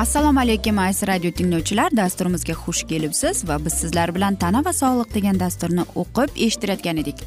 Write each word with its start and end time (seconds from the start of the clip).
assalomu 0.00 0.40
alaykum 0.40 0.78
aziz 0.78 1.08
radio 1.08 1.30
tinglovchilar. 1.30 1.96
Dasturimizga 1.96 2.52
xush 2.52 2.82
kelibsiz 2.88 3.48
va 3.48 3.64
biz 3.64 3.72
sizlar 3.72 4.14
bilan 4.14 4.34
tana 4.34 4.64
va 4.64 4.72
sog'liq 4.72 5.10
degan 5.14 5.40
dasturni 5.40 5.84
o'qib 6.02 6.30
eshittirayotgan 6.46 6.96
edik. 7.02 7.18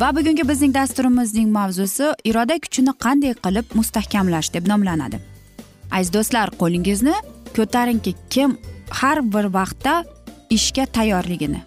Va 0.00 0.08
bugungi 0.16 0.44
bizning 0.48 0.74
dasturimizning 0.74 1.48
mavzusi 1.58 2.10
iroda 2.30 2.58
kuchini 2.64 2.92
qanday 3.04 3.32
qilib 3.44 3.72
mustahkamlash 3.78 4.52
deb 4.56 4.68
nomlanadi. 4.72 5.20
Aziz 5.90 6.12
do'stlar 6.16 6.52
qo'lingizni 6.60 7.14
ko'taringki 7.56 8.12
kim 8.34 8.58
har 9.00 9.18
bir 9.32 9.46
vaqtda 9.58 9.94
ishga 10.56 10.86
tayyorligini 10.96 11.62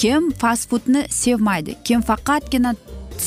kim 0.00 0.30
fast 0.42 0.70
foodni 0.70 1.06
sevmaydi 1.22 1.78
kim 1.84 2.00
faqatgina 2.10 2.74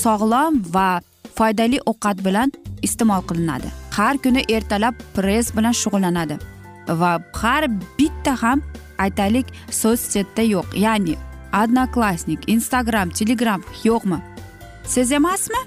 sog'lom 0.04 0.61
va 0.76 1.02
foydali 1.38 1.81
ovqat 1.92 2.23
bilan 2.28 2.54
iste'mol 2.88 3.22
qilinadi 3.30 3.67
har 3.98 4.16
kuni 4.23 4.42
ertalab 4.56 4.95
press 5.16 5.56
bilan 5.58 5.73
shug'ullanadi. 5.81 6.39
Va 6.88 7.22
har 7.33 7.67
bitta 7.97 8.44
ham 8.44 8.61
aytaylik 8.97 9.47
sotssetda 9.72 10.41
yo'q. 10.41 10.66
Ya'ni 10.75 11.16
odnoklassnik 11.53 12.49
instagram 12.49 13.09
telegram 13.09 13.61
yo'qmi? 13.83 14.19
Siz 14.83 15.11
emasmi? 15.11 15.61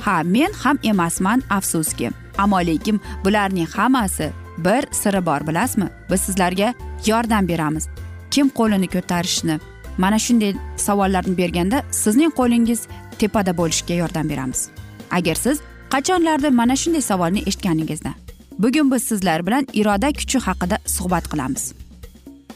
Ha 0.00 0.22
men 0.24 0.52
ham 0.52 0.78
emasman 0.82 1.42
afsuski. 1.50 2.10
Ammo 2.38 2.58
lekin 2.66 3.00
bularning 3.24 3.68
hammasi 3.68 4.32
bir 4.58 4.86
siri 4.92 5.26
bor 5.26 5.46
bilasizmi? 5.46 5.88
Biz 6.10 6.20
sizlarga 6.20 6.74
yordam 7.06 7.48
beramiz. 7.48 7.88
Kim 8.30 8.48
qo'lini 8.48 8.88
ko'tarishni? 8.88 9.58
Mana 9.98 10.18
shunday 10.18 10.54
savollarni 10.76 11.38
berganda 11.38 11.82
sizning 11.90 12.32
qo'lingiz 12.38 12.80
tepada 13.18 13.56
bo'lishiga 13.56 13.94
yordam 13.94 14.28
beramiz. 14.28 14.68
Agar 15.10 15.34
siz 15.34 15.60
qachonlardir 15.90 16.50
mana 16.50 16.76
shunday 16.76 17.00
savolni 17.00 17.40
eshitganingizda 17.48 18.23
bugun 18.58 18.90
biz 18.92 19.02
sizlar 19.02 19.46
bilan 19.46 19.66
iroda 19.72 20.12
kuchi 20.12 20.38
haqida 20.38 20.78
suhbat 20.86 21.24
qilamiz. 21.32 21.72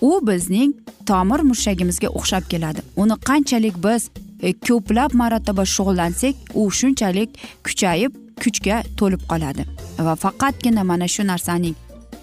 U 0.01 0.27
bizning 0.27 0.75
tomir 1.07 1.41
mushagimizga 1.41 2.09
o'xshab 2.09 2.45
keladi. 2.49 2.81
Uni 2.97 3.17
qanchalik 3.29 3.77
biz 3.85 4.11
e, 4.43 4.53
ko'plab 4.53 5.15
marotaba 5.15 5.65
shug'ullansak 5.75 6.35
u 6.55 6.71
shunchalik 6.71 7.31
kuchayib 7.67 8.13
kuchga 8.43 8.83
to'lib 8.99 9.23
qoladi. 9.31 9.63
Va 10.07 10.15
faqatgina 10.25 10.85
mana 10.85 11.09
shu 11.09 11.27
narsaning 11.27 11.77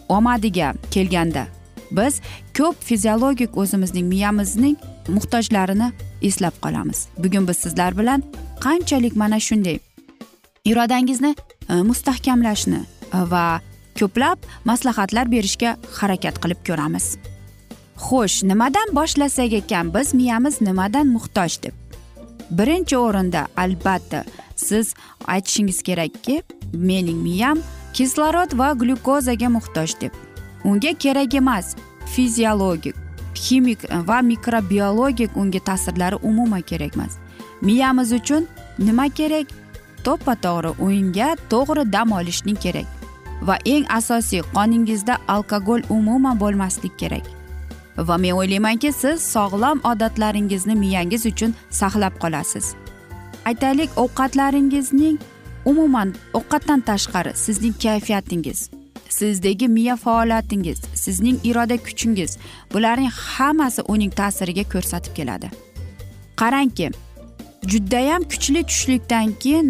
omadiga 0.10 0.74
kelganda 0.92 1.48
biz 1.92 2.22
ko'p 2.58 2.76
fiziologik 2.88 3.58
o'zimizning 3.58 4.08
miyamizning 4.14 4.76
muhtojlarini 5.08 5.92
eslab 6.22 6.56
qolamiz. 6.64 7.08
Bugun 7.18 7.48
biz 7.48 7.58
sizlar 7.58 7.98
bilan 7.98 8.24
qanchalik 8.66 9.16
mana 9.16 9.40
shunday 9.40 9.80
irodangizni 10.66 11.36
e, 11.70 11.74
mustahkamlashni 11.74 12.80
va 13.32 13.62
ko'plab 14.00 14.38
maslahatlar 14.66 15.32
berishga 15.32 15.78
harakat 16.00 16.40
qilib 16.44 16.60
ko'ramiz. 16.68 17.06
Xo'sh 18.06 18.44
nimadan 18.44 18.92
boshlasak 18.98 19.54
ekan? 19.62 19.94
Biz 19.96 20.14
miyamiz 20.14 20.62
nimadan 20.62 21.08
muhtoj 21.16 21.62
deb. 21.64 21.74
Birinchi 22.58 22.98
o'rinda 22.98 23.48
albatta 23.58 24.24
siz 24.56 24.94
aytishingiz 25.28 25.80
kerakki 25.88 26.44
mening 26.74 27.20
miyam 27.28 27.64
kislorod 27.94 28.58
va 28.60 28.74
glyukozaga 28.74 29.50
muhtoj 29.50 29.90
deb. 30.02 30.14
Unga 30.64 30.94
kerak 30.94 31.34
emas 31.34 31.76
fiziologik 32.14 32.96
ximik 33.36 33.86
va 34.08 34.22
mikrobiologik 34.22 35.38
unga 35.38 35.60
ta'sirlari 35.60 36.16
umuman 36.24 36.62
kerak 36.62 36.96
emas. 36.96 37.18
Miyamiz 37.62 38.12
uchun 38.14 38.48
nima 38.80 39.10
kerak? 39.10 39.48
To'ppa 40.04 40.36
to'g'ri 40.46 40.72
unga 40.88 41.36
to'g'ri 41.50 41.84
dam 41.92 42.12
olishning 42.12 42.58
kerak. 42.66 42.88
Va 43.48 43.58
eng 43.66 43.86
asosiy 43.90 44.42
qoningizda 44.56 45.18
alkogol 45.28 45.82
umuman 45.90 46.40
bo'lmaslik 46.40 47.00
kerak. 47.00 47.26
Va 47.98 48.18
men 48.18 48.34
o'ylaymanki 48.40 48.92
siz 48.92 49.22
sog'lom 49.34 49.82
odatlaringizni 49.92 50.76
miyangiz 50.76 51.26
uchun 51.32 51.56
saqlab 51.70 52.16
qolasiz. 52.24 52.76
Aytaylik 53.46 53.90
ovqatlaringizning 54.04 55.18
umuman 55.66 56.14
ovqatdan 56.34 56.82
tashqari 56.90 57.32
sizning 57.36 57.76
kayfiyatingiz 57.84 58.70
sizdagi 59.10 59.68
miya 59.68 59.96
faoliyatingiz 59.96 60.80
sizning 60.94 61.38
iroda 61.44 61.78
kuchingiz 61.78 62.38
bularning 62.74 63.12
hammasi 63.12 63.82
uning 63.82 64.12
ta'siriga 64.20 64.64
ko'rsatib 64.74 65.14
keladi. 65.16 65.50
Qarangki 66.42 66.92
judayam 67.72 68.24
kuchli 68.32 68.64
tushlikdan 68.70 69.28
keyin 69.44 69.70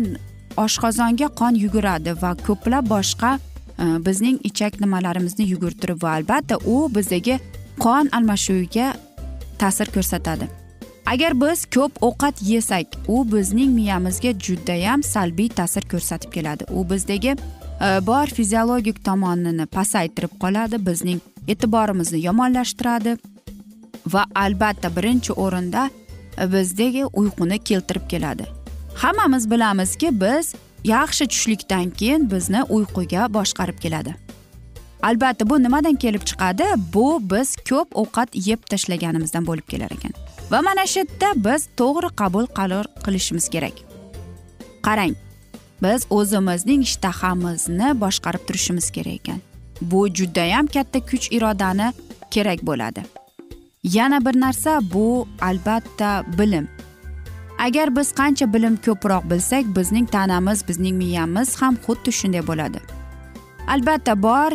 oshqozonga 0.58 1.28
qon 1.40 1.54
yuguradi 1.64 2.12
va 2.22 2.32
ko'plab 2.48 2.90
boshqa 2.96 3.40
Э, 3.78 4.06
bizning 4.06 4.40
ichak 4.44 4.80
nimalarimizni 4.80 5.46
yugurtirib 5.50 6.04
va 6.04 6.14
albatta 6.18 6.58
u 6.66 6.76
bizdagi 6.96 7.40
qon 7.80 8.08
almashuviga 8.12 8.94
ta'sir 9.60 9.92
ko'rsatadi. 9.96 10.48
Agar 11.06 11.36
biz 11.42 11.66
ko'p 11.76 12.00
ovqat 12.08 12.40
yesak 12.42 12.96
u 13.08 13.18
bizning 13.32 13.74
miyamizga 13.76 14.32
judayam 14.48 15.04
salbiy 15.04 15.50
ta'sir 15.50 15.84
ko'rsatib 15.92 16.32
keladi. 16.32 16.66
U 16.72 16.86
bizdagi 16.90 17.36
e, 17.36 17.90
bor 18.08 18.32
fiziologik 18.38 19.04
tomonini 19.06 19.66
pasaytirib 19.66 20.40
qoladi 20.44 20.80
bizning 20.86 21.20
e'tiborimizni 21.48 22.24
yomonlashtiradi 22.26 23.18
va 24.14 24.24
albatta 24.36 24.96
birinchi 24.96 25.34
o'rinda 25.34 25.90
e, 26.38 26.48
bizdagi 26.54 27.04
uyquni 27.06 27.60
keltirib 27.60 28.08
keladi. 28.10 28.48
Hammamiz 29.04 29.52
bilamizki 29.52 30.22
biz 30.22 30.56
yaxshi 30.94 31.28
tushlikdan 31.28 31.90
keyin 32.00 32.32
bizni 32.32 32.62
uyquga 32.64 33.34
boshqarib 33.34 33.78
keladi. 33.80 34.16
Albatta 35.04 35.50
bu 35.50 35.64
nimadan 35.64 35.96
kelib 35.96 36.24
chiqadi? 36.30 36.66
Bu 36.94 37.08
biz 37.32 37.56
ko'p 37.70 37.90
ovqat 38.02 38.30
yeb 38.48 38.62
tashlaganimizdan 38.72 39.46
bo'lib 39.50 39.68
kelar 39.72 39.92
ekan. 39.98 40.14
Va 40.52 40.62
mana 40.62 40.86
shu 40.92 41.00
yerda 41.00 41.30
biz 41.48 41.68
to'g'ri 41.80 42.10
qabul 42.22 42.46
qilishimiz 43.06 43.50
kerak. 43.50 43.76
Qarang 44.88 45.14
biz 45.84 46.08
o'zimizning 46.10 46.82
ishtahamizni 46.88 47.90
boshqarib 48.04 48.44
turishimiz 48.48 48.88
kerak 48.96 49.14
ekan. 49.20 49.40
Bu 49.82 50.08
judayam 50.18 50.68
katta 50.68 51.00
kuch 51.10 51.26
irodani 51.36 51.94
kerak 52.32 52.60
bo'ladi. 52.70 53.02
Yana 53.84 54.26
bir 54.26 54.36
narsa 54.40 54.80
bu 54.94 55.28
albatta 55.42 56.24
bilim. 56.38 56.75
Agar 57.58 57.96
biz 57.96 58.12
qancha 58.12 58.54
bilim 58.54 58.78
ko'proq 58.86 59.30
bilsak 59.30 59.66
bizning 59.78 60.06
tanamiz 60.06 60.68
bizning 60.68 60.98
miyamiz 60.98 61.62
ham 61.62 61.78
xuddi 61.86 62.12
shunday 62.12 62.48
bo'ladi. 62.48 62.80
Albatta 63.68 64.24
bor 64.24 64.52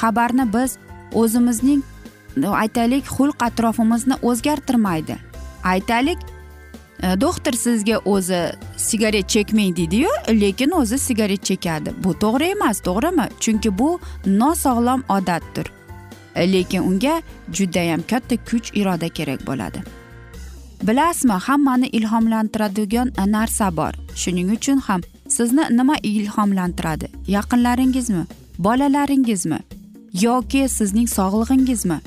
xabarni 0.00 0.52
biz 0.54 0.76
o'zimizning 1.14 1.82
aytaylik 2.36 3.04
xulq 3.04 3.42
atrofimizni 3.42 4.14
o'zgartirmaydi. 4.22 5.16
Aytaylik 5.64 6.18
e, 7.02 7.20
doktor 7.20 7.52
sizga 7.52 7.98
o'zi 8.04 8.52
sigaret 8.76 9.28
chekmang 9.28 9.76
deydiyu 9.76 10.08
lekin 10.28 10.70
o'zi 10.70 10.98
sigaret 10.98 11.44
chekadi. 11.44 11.94
Bu 12.04 12.12
to'g'ri 12.12 12.50
emas 12.56 12.80
to'g'rimi? 12.80 13.28
Chunki 13.40 13.78
bu 13.78 14.00
nosog'lom 14.26 15.04
odatdir. 15.08 15.72
E, 16.34 16.52
lekin 16.52 16.82
unga 16.82 17.22
judayam 17.52 18.02
katta 18.10 18.36
kuch 18.36 18.70
iroda 18.74 19.08
kerak 19.08 19.46
bo'ladi. 19.46 19.99
Bilasizmi 20.82 21.32
hammani 21.32 21.86
ilhomlantiradigan 21.86 23.12
narsa 23.26 23.76
bor. 23.76 23.92
Shuning 24.14 24.52
uchun 24.52 24.78
ham 24.78 25.00
sizni 25.28 25.64
nima 25.70 25.96
ilhomlantiradi? 26.02 27.08
Yaqinlaringizmi? 27.26 28.24
Bolalaringizmi? 28.58 29.58
Yoki 30.20 30.68
sizning 30.68 31.08
sog'lig'ingizmi? 31.08 31.98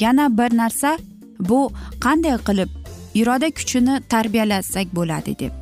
Yana 0.00 0.38
bir 0.38 0.56
narsa 0.56 0.98
bu 1.40 1.72
qanday 2.00 2.36
qilib 2.48 2.68
iroda 3.14 3.50
kuchini 3.50 4.00
tarbiyalasak 4.08 4.86
bo'ladi 4.96 5.38
deb. 5.38 5.52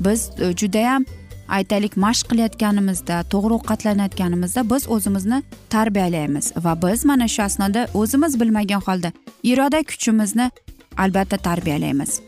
Biz 0.00 0.30
e, 0.40 0.56
judayam 0.56 1.04
aytaylik 1.48 1.96
mashq 1.96 2.26
qilayotganimizda 2.30 3.16
to'g'ri 3.32 3.52
ovqatlanayotganimizda 3.58 4.70
biz 4.70 4.88
o'zimizni 4.94 5.42
tarbiyalaymiz. 5.70 6.52
Va 6.64 6.72
biz 6.82 7.04
mana 7.04 7.28
shu 7.28 7.42
asnoda 7.42 7.88
o'zimiz 7.94 8.40
bilmagan 8.40 8.80
holda 8.80 9.12
iroda 9.42 9.82
kuchimizni 9.82 10.50
albatta 10.98 11.36
tarbiyalaymiz. 11.36 12.20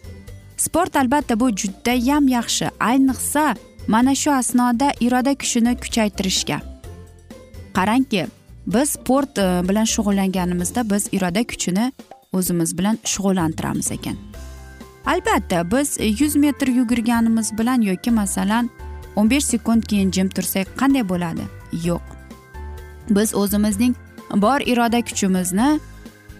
Sport 0.56 0.96
albatta 0.96 1.40
bu 1.40 1.50
judayam 1.56 2.28
yaxshi. 2.28 2.70
Ayniqsa 2.81 3.56
mana 3.88 4.14
shu 4.14 4.31
asnoda 4.32 4.93
iroda 5.00 5.34
kuchini 5.34 5.76
kuchaytirishga. 5.76 6.61
Qarangki 7.75 8.26
biz 8.67 8.88
sport 8.88 9.38
e, 9.38 9.69
bilan 9.69 9.84
shug'ullanganimizda 9.84 10.90
biz 10.90 11.08
iroda 11.12 11.43
kuchini 11.44 11.93
o'zimiz 12.32 12.78
bilan 12.78 12.99
shug'ullantiramiz 13.05 13.90
ekan. 13.93 14.17
Albatta 15.06 15.70
biz 15.70 15.99
yuz 16.20 16.37
metr 16.37 16.69
yugurganimiz 16.69 17.58
bilan 17.58 17.81
yoki 17.81 18.11
masalan 18.11 18.70
o'n 19.17 19.31
besh 19.31 19.44
sekund 19.44 19.82
keyin 19.82 20.11
jim 20.11 20.28
tursak 20.28 20.69
qanday 20.76 21.08
bo'ladi? 21.08 21.44
Yo'q. 21.84 22.02
Biz 23.11 23.34
o'zimizning 23.34 23.94
bor 24.37 24.61
iroda 24.61 25.00
kuchimizni 25.00 25.81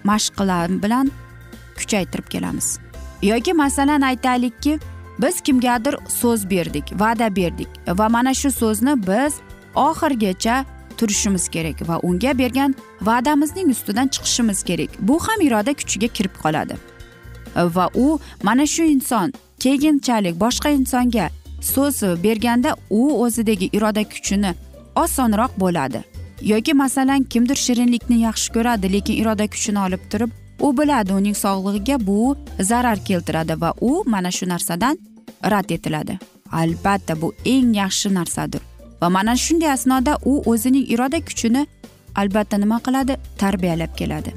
mashqlar 0.05 0.83
bilan 0.83 1.11
kuchaytirib 1.81 2.27
kelamiz. 2.35 2.79
Yoki 3.23 3.53
masalan 3.53 4.01
aytaylikki 4.11 4.79
biz 5.23 5.41
kimgadir 5.41 5.95
so'z 6.09 6.51
berdik 6.51 6.85
va'da 7.01 7.37
berdik 7.37 7.69
va 7.99 8.09
mana 8.09 8.35
shu 8.35 8.51
so'zni 8.51 8.95
biz 9.09 9.35
oxirigacha 9.75 10.65
turishimiz 10.99 11.49
kerak 11.49 11.89
va 11.89 12.01
unga 12.03 12.39
bergan 12.39 12.75
va'damizning 13.09 13.69
ustidan 13.71 14.09
chiqishimiz 14.09 14.63
kerak. 14.63 14.91
Bu 15.01 15.19
ham 15.19 15.41
iroda 15.41 15.73
kuchiga 15.81 16.09
kirib 16.17 16.35
qoladi. 16.43 16.75
Va 17.57 17.87
u 17.95 18.19
mana 18.43 18.67
shu 18.67 18.83
inson 18.83 19.33
keyinchalik 19.59 20.41
boshqa 20.41 20.71
insonga 20.79 21.31
so'z 21.61 22.03
berganda 22.25 22.77
u 22.91 23.03
o'zidagi 23.25 23.67
iroda 23.73 24.03
kuchini 24.05 24.55
osonroq 24.97 25.53
bo'ladi. 25.63 26.01
Yoki 26.43 26.73
masalan 26.75 27.23
kimdir 27.23 27.57
shirinlikni 27.67 28.21
yaxshi 28.21 28.53
ko'radi 28.53 28.93
lekin 28.93 29.15
iroda 29.23 29.47
kuchini 29.47 29.79
olib 29.87 30.03
turib 30.11 30.31
u 30.61 30.79
biladi 30.79 31.13
uning 31.13 31.37
sog'lig'iga 31.37 32.07
bu 32.07 32.37
zarar 32.61 33.05
keltiradi 33.05 33.61
va 33.61 33.75
u 33.81 34.03
mana 34.07 34.31
shu 34.31 34.49
narsadan 34.49 34.99
rad 35.53 35.71
etiladi. 35.71 36.19
Albatta 36.53 37.21
bu 37.23 37.35
eng 37.45 37.75
yaxshi 37.77 38.15
narsadir. 38.15 38.61
Va 39.03 39.09
mana 39.09 39.37
shunday 39.37 39.73
asnoda 39.73 40.19
u 40.25 40.43
o'zining 40.51 40.91
iroda 40.93 41.21
kuchini 41.29 41.67
albatta 42.15 42.57
nima 42.59 42.79
qiladi? 42.87 43.17
Tarbiyalab 43.39 43.93
keladi. 43.97 44.35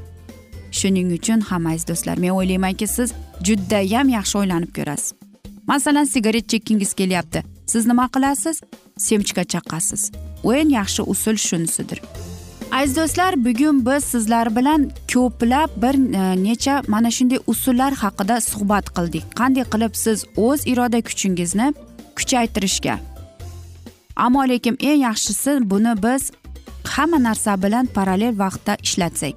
Shuning 0.70 1.12
uchun 1.18 1.40
ham 1.40 1.66
aziz 1.66 1.88
do'stlar 1.88 2.18
men 2.18 2.30
o'ylaymanki 2.38 2.86
siz 2.86 3.12
judayam 3.46 4.08
yaxshi 4.08 4.38
o'ylanib 4.38 4.70
ko'rasiz. 4.76 5.12
Masalan 5.66 6.04
sigaret 6.04 6.48
chekkingiz 6.48 6.94
kelyapti. 6.94 7.42
Siz 7.66 7.86
nima 7.86 8.06
qilasiz? 8.14 8.60
Semchka 8.98 9.44
chaqasiz. 9.52 10.02
Eng 10.44 10.70
yaxshi 10.78 11.02
usul 11.02 11.36
shunisidir. 11.46 12.00
Aziz 12.74 12.96
do'stlar 12.96 13.44
bugun 13.44 13.86
biz 13.86 14.04
sizlar 14.04 14.56
bilan 14.56 14.90
ko'plab 15.12 15.70
bir 15.82 15.94
e, 15.94 16.44
necha 16.44 16.82
mana 16.88 17.10
shunday 17.10 17.38
usullar 17.46 17.92
haqida 18.02 18.40
suhbat 18.40 18.86
qildik. 18.96 19.24
Qanday 19.38 19.64
qilib 19.72 19.94
siz 20.04 20.18
o'z 20.36 20.60
iroda 20.72 21.00
kuchingizni 21.08 21.66
kuchaytirishga? 22.18 22.96
Ammo 24.16 24.42
lekin 24.48 24.76
eng 24.80 25.00
yaxshisi 25.08 25.70
buni 25.70 25.92
biz 26.06 26.22
hamma 26.94 27.18
narsa 27.22 27.62
bilan 27.62 27.86
parallel 27.86 28.38
vaqtda 28.38 28.76
ishlatsak. 28.86 29.34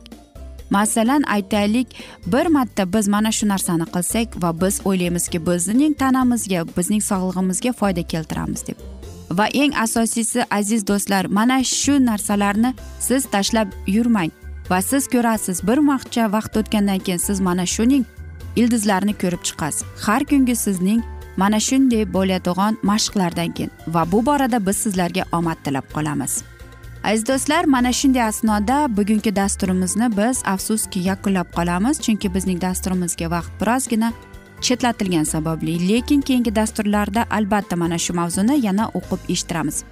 Masalan 0.69 1.23
aytaylik 1.35 1.87
bir 2.33 2.45
marta 2.45 2.93
biz 2.93 3.07
mana 3.07 3.31
shu 3.31 3.45
narsani 3.53 3.85
qilsak 3.95 4.27
va 4.43 4.49
biz 4.61 4.75
o'ylaymizki 4.85 5.39
bizning 5.49 5.93
tanamizga 6.01 6.59
bizning 6.77 7.03
sog'lig'imizga 7.09 7.71
foyda 7.79 8.03
keltiramiz 8.13 8.67
deb. 8.67 8.96
Va 9.31 9.47
eng 9.47 9.73
asosiysi 9.75 10.45
aziz 10.51 10.87
do'stlar 10.87 11.25
mana 11.25 11.63
shu 11.63 12.05
narsalarni 12.05 12.73
siz 12.99 13.25
tashlab 13.25 13.67
yurmang 13.87 14.31
va 14.69 14.81
siz 14.81 15.07
ko'rasiz 15.07 15.67
bir 15.67 15.77
vaqtcha 15.91 16.31
vaqt 16.31 16.57
o'tgandan 16.57 16.99
keyin 16.99 17.17
siz 17.27 17.39
mana 17.39 17.65
shuning 17.65 18.05
ildizlarini 18.55 19.13
ko'rib 19.21 19.41
chiqasiz. 19.47 19.85
Har 20.05 20.21
kungi 20.25 20.55
sizning 20.55 21.01
mana 21.37 21.59
shunday 21.59 22.03
bo'ladigan 22.13 22.77
mashqlardan 22.89 23.49
keyin 23.57 23.71
va 23.87 24.11
bu 24.11 24.25
borada 24.25 24.65
biz 24.67 24.77
sizlarga 24.83 25.23
omad 25.31 25.57
tilab 25.63 25.87
qolamiz. 25.95 26.43
Aziz 27.03 27.27
do'stlar 27.27 27.63
mana 27.65 27.91
shunday 27.99 28.23
asnoda 28.23 28.77
bugungi 28.97 29.35
dasturimizni 29.35 30.07
biz 30.17 30.41
afsuski 30.53 30.99
yakunlab 31.09 31.49
qolamiz 31.57 32.01
chunki 32.05 32.33
bizning 32.35 32.61
dasturimizga 32.61 33.31
vaqt 33.35 33.51
birozgina 33.61 34.13
chetlatilgani 34.61 35.25
sababli 35.25 35.75
lekin 35.89 36.21
keyingi 36.21 36.55
dasturlarda 36.55 37.25
albatta 37.29 37.75
mana 37.75 37.97
shu 37.97 38.13
mavzuni 38.13 38.65
yana 38.65 38.89
o'qib 38.99 39.21
eshittiramiz. 39.33 39.83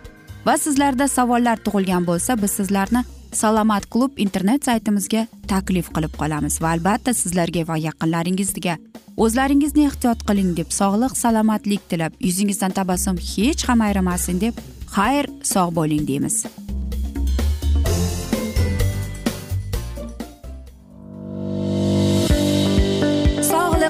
Va 0.46 0.58
sizlarda 0.58 1.08
savollar 1.08 1.58
tug'ilgan 1.66 2.06
bo'lsa 2.10 2.42
biz 2.42 2.52
sizlarni 2.60 3.04
salomat 3.36 3.86
klub 3.94 4.20
internet 4.26 4.66
saytimizga 4.66 5.28
taklif 5.48 5.90
qilib 5.96 6.14
qolamiz 6.22 6.62
va 6.62 6.74
albatta 6.76 7.14
sizlarga 7.14 7.68
va 7.70 7.78
yaqinlaringizga 7.88 8.78
o'zlaringizni 9.26 9.88
ehtiyot 9.90 10.28
qiling 10.30 10.54
deb 10.60 10.70
sog'lik 10.80 11.18
salomatlik 11.24 11.90
tilab 11.90 12.14
yuzingizdan 12.28 12.78
tabassum 12.80 13.18
hech 13.32 13.66
ham 13.70 13.82
ayrimasin 13.88 14.42
deb 14.46 14.62
xayr 14.96 15.32
sog' 15.54 15.76
bo'ling 15.80 16.08
deymiz. 16.08 16.46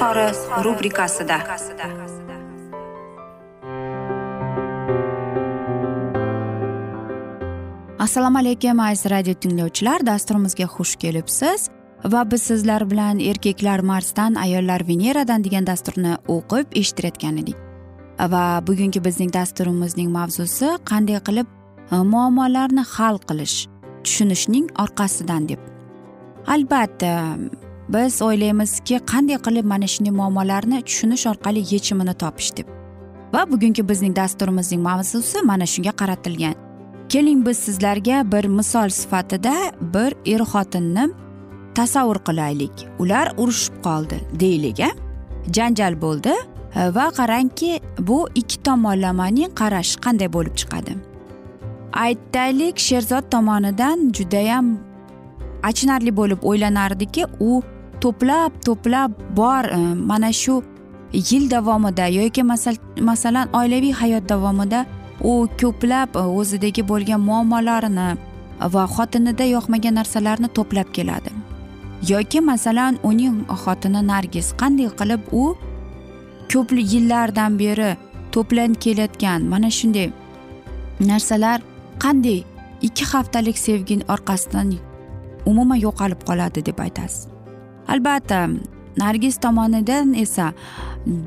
izhori 0.00 0.64
rubrikasida. 0.64 1.38
Assalomu 7.98 8.38
alaykum 8.38 8.80
aziz 8.80 9.10
radio 9.10 9.34
tinglovchilar. 9.34 10.06
Dasturimizga 10.06 10.64
xush 10.64 10.96
kelibsiz. 10.96 11.68
Va 12.04 12.30
biz 12.30 12.42
sizlar 12.42 12.90
bilan 12.90 13.18
erkaklar 13.18 13.80
marsdan 13.80 14.34
ayollar 14.34 14.88
veneradan 14.88 15.44
degan 15.44 15.66
dasturni 15.66 16.16
o'qib 16.28 16.66
eshittirayotgan 16.72 17.36
edik. 17.36 17.56
Va 18.20 18.62
bugungi 18.66 19.04
bizning 19.04 19.32
dasturimizning 19.32 20.08
mavzusi 20.10 20.78
qanday 20.90 21.20
qilib 21.28 21.46
e, 21.92 21.96
muammolarni 21.96 22.84
hal 22.96 23.18
qilish 23.28 23.66
tushunishning 24.04 24.72
orqasidan 24.84 25.48
deb. 25.48 25.60
Albatta 26.46 27.36
biz 27.94 28.22
o'ylaymizki 28.22 28.96
qanday 29.12 29.38
qilib 29.46 29.66
mana 29.72 29.86
shunday 29.92 30.14
muammolarni 30.20 30.82
tushunish 30.88 31.26
orqali 31.32 31.60
yechimini 31.74 32.14
topish 32.24 32.50
deb 32.56 32.66
va 33.32 33.50
bugungi 33.50 33.88
bizning 33.88 34.16
dasturimizning 34.16 34.82
mavzusi 34.82 35.42
mana 35.42 35.66
shunga 35.66 35.92
qaratilgan. 36.00 36.54
Keling 37.08 37.46
biz 37.46 37.58
sizlarga 37.58 38.32
bir 38.32 38.44
misol 38.44 38.88
sifatida 38.88 39.54
bir 39.94 40.14
er 40.34 40.42
xotinni 40.52 41.04
tasavvur 41.74 42.18
qilaylik. 42.28 42.86
Ular 42.98 43.32
urushib 43.36 43.74
qoldi 43.86 44.20
deylik 44.40 44.80
a 44.80 44.90
janjal 45.56 45.94
bo'ldi 46.02 46.34
e, 46.74 46.94
va 46.96 47.06
qarangki 47.18 47.80
bu 47.98 48.28
ikki 48.34 48.62
tomonlamaning 48.62 49.54
qarashi 49.60 50.00
qanday 50.04 50.32
bo'lib 50.32 50.54
chiqadi? 50.60 50.92
Aytaylik 51.92 52.78
sherzod 52.78 53.24
tomonidan 53.30 54.12
judayam 54.18 54.78
achinarli 55.62 56.16
bo'lib 56.16 56.40
o'ylanardiki 56.42 57.26
u 57.40 57.62
to'plab 58.02 58.52
to'plab 58.66 59.10
bor 59.36 59.64
e, 59.64 59.80
mana 60.10 60.32
shu 60.32 60.62
yil 61.12 61.50
davomida 61.50 62.06
yoki 62.18 62.42
masalan 63.10 63.46
oilaviy 63.60 63.92
hayot 64.00 64.24
davomida 64.28 64.86
u 65.30 65.32
ko'plab 65.60 66.16
e, 66.16 66.24
o'zidagi 66.40 66.82
bo'lgan 66.90 67.20
muammolarini 67.28 68.08
va 68.74 68.84
xotinida 68.94 69.44
yoqmagan 69.56 69.94
narsalarni 70.00 70.48
to'plab 70.56 70.88
keladi. 70.96 71.30
Yoki 72.12 72.40
masalan 72.40 72.98
uning 73.02 73.36
xotini 73.62 74.00
nargiz 74.12 74.46
qanday 74.60 74.88
qilib 75.00 75.22
u 75.42 75.44
ko'p 76.52 76.68
yillardan 76.92 77.58
beri 77.62 77.90
to'planib 78.34 78.78
kelayotgan 78.84 79.40
mana 79.52 79.70
shunday 79.78 80.08
narsalar 81.10 81.58
qanday 82.04 82.40
ikki 82.86 83.04
haftalik 83.12 83.58
sevgi 83.66 83.96
orqasidan 84.14 84.72
umuman 85.50 85.78
yo'qolib 85.86 86.20
qoladi 86.28 86.60
deb 86.68 86.78
aytasiz? 86.86 87.39
Albatta 87.92 88.48
nargiz 88.96 89.38
tomonidan 89.40 90.14
esa 90.14 90.52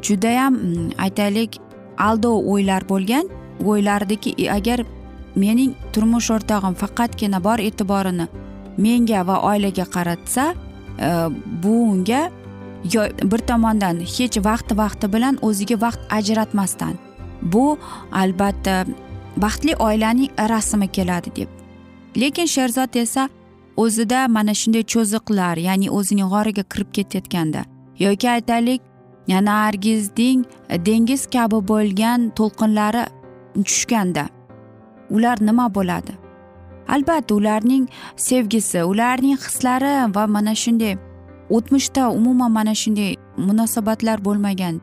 judayam 0.02 0.54
mm, 0.54 0.90
aytaylik 0.98 1.60
aldov 1.98 2.44
o'ylar 2.54 2.88
bo'lgan. 2.90 3.30
O'ylardiki 3.64 4.34
agar 4.50 4.84
mening 5.36 5.76
turmush 5.94 6.32
o'rtog'im 6.34 6.76
faqatgina 6.76 7.40
bor 7.44 7.62
e'tiborini 7.62 8.28
menga 8.78 9.22
va 9.28 9.40
oilaga 9.50 9.86
qaratsa 9.96 10.54
e, 10.54 11.10
bu 11.64 11.74
unga 11.92 12.30
bir 13.32 13.42
tomondan 13.50 14.02
hech 14.16 14.38
vaqti 14.50 14.78
vaqti 14.78 15.14
bilan 15.14 15.38
o'ziga 15.42 15.82
vaqt 15.82 16.02
ajratmasdan. 16.18 16.96
Bu 17.42 17.78
albatta 18.12 18.86
baxtli 19.38 19.76
oilaning 19.76 20.32
rasmi 20.50 20.88
keladi 20.88 21.36
deb. 21.36 21.50
Lekin 22.18 22.46
sherzod 22.46 22.96
esa 22.96 23.30
o'zida 23.78 24.28
mana 24.28 24.54
shunday 24.54 24.84
cho'ziqlar 24.94 25.58
ya'ni 25.58 25.90
o'zining 25.90 26.30
g'origa 26.34 26.64
kirib 26.72 26.90
ketayotganda. 26.98 27.62
Yoki 28.00 28.30
aytaylik 28.30 28.82
nargizding 29.28 30.46
dengiz 30.86 31.26
kabi 31.36 31.60
bo'lgan 31.72 32.32
to'lqinlari 32.38 33.04
tushganda 33.56 34.26
ular 35.10 35.38
nima 35.42 35.68
bo'ladi? 35.76 36.14
Albatta 36.88 37.36
ularning 37.36 37.88
sevgisi 38.16 38.84
ularning 38.84 39.38
hislari 39.38 40.16
va 40.16 40.28
mana 40.28 40.56
shunday 40.64 40.98
o'tmishda 41.50 42.10
umuman 42.10 42.52
mana 42.52 42.76
shunday 42.76 43.16
munosabatlar 43.38 44.26
bo'lmagan. 44.26 44.82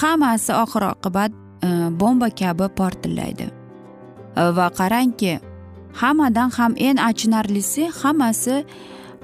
Hammasi 0.00 0.52
oxir 0.52 0.82
oqibat 0.82 1.32
e, 1.66 1.68
bomba 2.00 2.28
kabi 2.30 2.68
portlaydi 2.78 3.46
va 4.36 4.66
qarangki 4.78 5.40
hammadan 6.00 6.50
ham 6.56 6.72
eng 6.76 6.98
achinarlisi 7.08 7.88
hammasi 8.00 8.64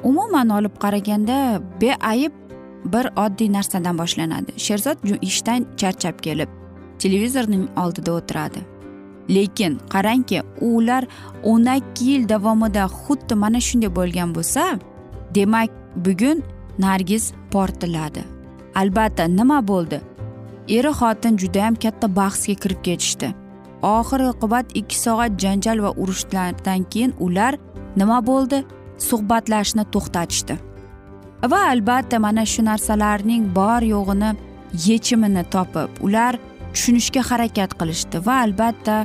umuman 0.03 0.49
olib 0.49 0.75
qaraganda 0.83 1.39
beayb 1.81 2.33
bir 2.85 3.07
oddiy 3.25 3.53
narsadan 3.53 3.99
boshlanadi. 3.99 4.51
Sherzod 4.57 4.99
ishdan 5.23 5.67
charchab 5.77 6.17
kelib 6.27 6.49
televizorning 6.99 7.65
oldida 7.83 8.13
o'tiradi. 8.13 8.61
Lekin 9.29 9.79
qarangki 9.93 10.43
ular 10.61 11.05
o'n 11.43 11.67
ikki 11.77 12.05
yil 12.05 12.29
davomida 12.29 12.85
xuddi 13.03 13.35
mana 13.35 13.61
shunday 13.69 13.91
bo'lgan 13.99 14.35
bo'lsa 14.37 14.79
demak 15.35 15.71
bugun 15.97 16.43
nargiz 16.79 17.33
portiladi. 17.53 18.23
Albatta 18.75 19.25
nima 19.25 19.59
bo'ldi? 19.69 20.01
Eri 20.69 20.93
xotin 21.01 21.39
judayam 21.43 21.75
katta 21.75 22.17
bahsga 22.17 22.55
kirib 22.63 22.81
ketishdi. 22.83 23.29
Oxir 23.83 24.21
oqibat 24.33 24.67
ikki 24.75 24.99
soat 24.99 25.33
janjal 25.43 25.83
va 25.83 25.91
urushlardan 25.97 26.85
keyin 26.91 27.15
ular 27.21 27.57
nima 27.97 28.19
bo'ldi? 28.27 28.65
Suhbatlashishni 28.99 29.85
to'xtatishdi. 29.95 30.59
Va 31.53 31.61
albatta 31.73 32.19
mana 32.19 32.45
shu 32.53 32.65
narsalarning 32.65 33.45
bor 33.55 33.83
yo'g'ini 33.95 34.31
yechimini 34.87 35.45
topib 35.55 35.91
ular 36.07 36.39
tushunishga 36.75 37.23
harakat 37.31 37.71
qilishdi 37.81 38.27
va 38.27 38.35
albatta 38.45 38.97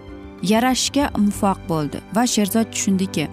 yarashishga 0.51 1.05
muvaffaq 1.17 1.59
bo'ldi. 1.71 1.97
Va 2.15 2.23
sherzod 2.33 2.67
tushundiki 2.73 3.25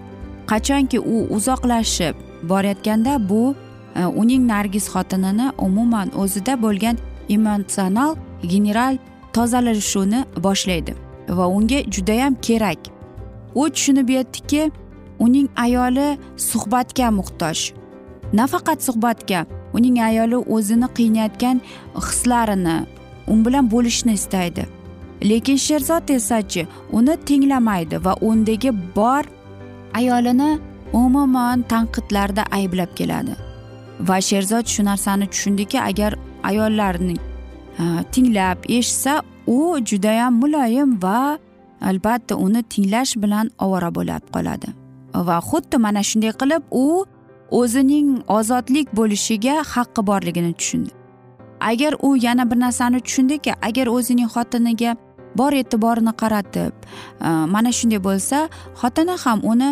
qachonki 0.51 0.99
u 0.99 1.27
uzoqlashib 1.35 2.15
borayotganda 2.49 3.29
bu 3.29 3.55
e, 3.95 4.05
uning 4.05 4.47
nargiz 4.47 4.85
xotinini 4.93 5.47
umuman 5.57 6.07
o'zida 6.21 6.53
bo'lgan 6.65 6.97
emotsional 7.29 8.15
general 8.43 8.97
tozalashuvni 9.33 10.25
boshlaydi. 10.45 10.93
Va 11.29 11.47
unga 11.47 11.79
judayam 11.91 12.35
kerak. 12.41 12.77
U 13.55 13.69
tushunib 13.69 14.09
yetdiki 14.09 14.71
uning 15.19 15.49
ayoli 15.55 16.17
suhbatga 16.37 17.11
muhtoj. 17.11 17.73
Nafaqat 18.33 18.83
suhbatga 18.83 19.45
uning 19.73 19.99
ayoli 20.01 20.37
o'zini 20.55 20.87
qiynayotgan 20.97 21.61
hislarini 21.95 22.77
u 23.27 23.45
bilan 23.45 23.71
bo'lishni 23.71 24.13
istaydi. 24.13 24.65
Lekin 25.29 25.57
sherzod 25.57 26.09
esachi 26.09 26.67
uni 26.91 27.15
tinglamaydi 27.25 28.05
va 28.05 28.13
undagi 28.21 28.71
bor 28.95 29.23
ayolini 29.93 30.59
umuman 30.93 31.61
tanqidlarda 31.61 32.43
ayblab 32.51 32.95
keladi. 32.95 33.35
Va 33.99 34.21
sherzod 34.21 34.65
shu 34.65 34.83
narsani 34.85 35.27
tushundiki 35.27 35.81
agar 35.81 36.15
ayollarni 36.43 37.15
e, 37.79 37.83
tinglab 38.11 38.57
eshitsa 38.69 39.21
u 39.47 39.77
judayam 39.85 40.33
muloyim 40.41 41.01
va 41.01 41.37
albatta 41.81 42.35
uni 42.35 42.63
tinglash 42.63 43.15
bilan 43.17 43.51
ovora 43.59 43.89
bo'lib 43.95 44.23
qoladi. 44.35 44.67
Va 45.13 45.37
xuddi 45.49 45.77
mana 45.77 46.01
shunday 46.09 46.33
qilib 46.41 46.63
u 46.71 47.05
o'zining 47.51 48.07
ozodlik 48.37 48.87
bo'lishiga 48.99 49.55
haqqi 49.73 50.01
borligini 50.09 50.53
tushundi. 50.53 50.91
Agar 51.61 51.93
u 52.01 52.15
yana 52.25 52.51
bir 52.51 52.59
narsani 52.65 52.99
tushundiki 53.05 53.51
agar 53.61 53.87
o'zining 53.87 54.29
xotiniga 54.35 54.95
bor 55.35 55.53
e'tiborini 55.53 56.13
qaratib 56.21 56.73
e, 57.27 57.29
mana 57.53 57.71
shunday 57.77 58.01
bo'lsa 58.07 58.37
xotini 58.81 59.15
ham 59.23 59.39
uni 59.51 59.69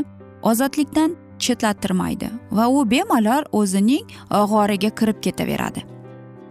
ozodlikdan 0.50 1.16
chetlattirmaydi 1.44 2.30
va 2.58 2.66
u 2.68 2.86
bemalol 2.94 3.44
o'zining 3.60 4.06
g'origa 4.52 4.92
kirib 5.00 5.18
ketaveradi. 5.26 5.82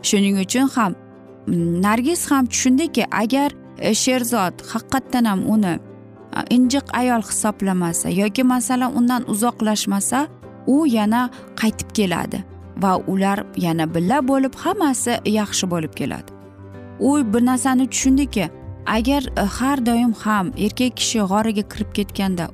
Shuning 0.09 0.37
uchun 0.45 0.69
ham 0.77 0.93
nargiz 1.87 2.31
ham 2.31 2.47
tushundiki 2.47 3.05
agar 3.11 3.51
e, 3.79 3.95
sherzod 3.95 4.55
haqiqatdan 4.73 5.25
ham 5.25 5.41
uni 5.55 5.79
injiq 6.51 6.87
ayol 6.93 7.23
hisoblamasa 7.23 8.09
yoki 8.09 8.43
masalan 8.43 8.97
undan 8.97 9.23
uzoqlashmasa 9.33 10.29
u 10.67 10.87
yana 10.87 11.31
qaytib 11.61 11.91
keladi 11.99 12.45
va 12.83 12.93
ular 13.13 13.45
yana 13.57 13.95
birga 13.95 14.19
bo'lib 14.29 14.55
hammasi 14.55 15.13
yaxshi 15.27 15.71
bo'lib 15.71 15.93
keladi. 16.01 16.31
U 17.01 17.35
bir 17.35 17.47
narsani 17.47 17.87
tushundiki 17.91 18.51
agar 18.87 19.23
e, 19.37 19.41
har 19.41 19.87
doim 19.87 20.13
ham 20.13 20.53
erkak 20.57 20.97
kishi 20.97 21.19
g'origa 21.19 21.65
kirib 21.73 21.93
ketganda 21.99 22.47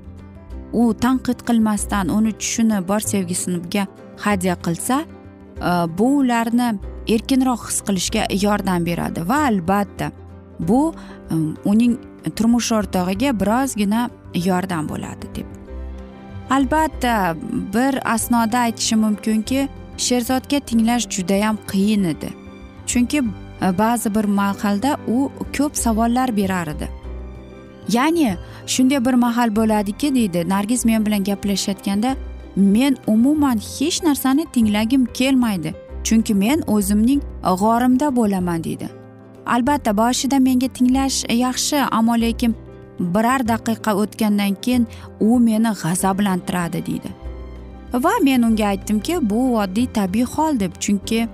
u 0.73 0.95
tanqid 1.05 1.41
qilmasdan 1.49 2.09
uni 2.17 2.33
tushunib 2.33 2.89
bor 2.89 3.01
sevgisiga 3.01 3.87
hadya 4.25 4.55
qilsa 4.67 4.97
e, 5.01 5.71
bu 5.99 6.09
ularni 6.21 6.69
erkinroq 7.09 7.69
his 7.69 7.81
qilishga 7.81 8.27
yordam 8.43 8.87
beradi. 8.87 9.29
Va 9.29 9.47
albatta 9.47 10.11
bu 10.59 10.95
um, 11.31 11.57
uning 11.65 11.99
turmush 12.37 12.73
o'rtog'iga 12.73 13.33
birozgina 13.41 14.11
yordam 14.35 14.89
bo'ladi 14.89 15.31
deb. 15.35 15.47
Albatta 16.51 17.37
bir 17.75 18.01
asnoda 18.15 18.59
aytishim 18.59 19.01
mumkinki 19.01 19.69
sherzodga 19.97 20.61
tinglash 20.61 21.09
judayam 21.09 21.59
qiyin 21.73 22.05
edi. 22.05 22.31
Chunki 22.87 23.23
uh, 23.23 23.79
ba'zi 23.79 24.15
bir 24.15 24.25
mahalda 24.25 24.97
u 25.09 25.31
ko'p 25.57 25.77
savollar 25.77 26.37
berar 26.37 26.67
edi. 26.67 26.89
Ya'ni 27.89 28.37
shunday 28.67 29.05
bir 29.05 29.15
mahal 29.15 29.57
bo'ladiki 29.57 30.15
deydi 30.15 30.49
nargiz 30.49 30.85
men 30.85 31.07
bilan 31.07 31.25
gaplashayotganda 31.25 32.17
men 32.57 32.97
umuman 33.07 33.59
hech 33.59 34.03
narsani 34.03 34.47
tinglagim 34.53 35.07
kelmaydi. 35.07 35.86
Chunki 36.07 36.35
men 36.35 36.63
o'zimning 36.75 37.21
g'orimda 37.63 38.09
bo'laman 38.19 38.65
deydi. 38.65 38.89
Albatta 39.55 39.93
boshida 40.03 40.39
menga 40.47 40.69
tinglash 40.77 41.19
yaxshi 41.45 41.77
ammo 41.99 42.15
lekin 42.25 42.55
biror 43.15 43.41
daqiqa 43.53 43.93
o'tgandan 44.03 44.55
keyin 44.65 44.87
u 45.21 45.39
meni 45.47 45.73
g'azablantiradi 45.83 46.81
deydi. 46.89 47.11
Va 48.05 48.15
men 48.23 48.43
unga 48.43 48.67
aytdimki 48.73 49.15
bu 49.31 49.41
oddiy 49.63 49.87
tabiiy 49.99 50.27
hol 50.35 50.61
deb 50.61 50.73
chunki 50.85 51.29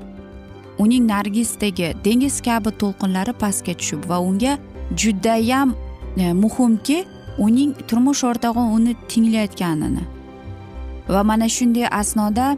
uning 0.78 1.04
nargisdagi 1.12 1.88
dengiz 2.04 2.40
kabi 2.40 2.70
to'lqinlari 2.80 3.32
pastga 3.42 3.74
tushib 3.80 4.08
va 4.10 4.20
unga 4.20 4.58
judayam 4.96 5.74
e, 6.16 6.32
muhimki 6.32 6.98
uning 7.38 7.74
turmush 7.88 8.24
o'rtog'i 8.30 8.64
uni 8.76 8.96
tinglayotganini. 9.08 10.04
Va 11.08 11.22
mana 11.24 11.48
shunday 11.48 11.86
asnoda 12.00 12.56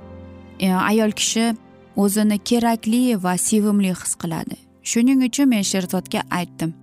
e, 0.61 0.73
ayol 0.73 1.13
kishi 1.13 1.55
o'zini 1.97 2.39
kerakli 2.39 3.23
va 3.25 3.37
sevimli 3.39 3.93
his 4.01 4.15
qiladi. 4.15 4.57
Shuning 4.83 5.23
uchun 5.29 5.49
men 5.49 5.63
sherzodga 5.63 6.21
aytdim. 6.31 6.75